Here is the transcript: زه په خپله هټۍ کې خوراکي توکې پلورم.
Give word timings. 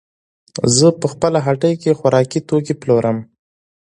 زه 0.77 0.87
په 0.99 1.07
خپله 1.13 1.39
هټۍ 1.45 1.73
کې 1.81 1.97
خوراکي 1.99 2.39
توکې 2.49 2.73
پلورم. 2.81 3.17